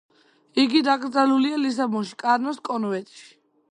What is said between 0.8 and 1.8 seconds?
დაკრძალულია